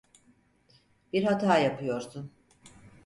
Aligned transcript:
Bir 1.13 1.23
hata 1.23 1.57
yapıyorsun. 1.59 2.31